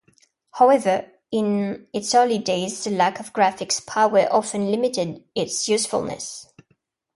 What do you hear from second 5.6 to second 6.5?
usefulness.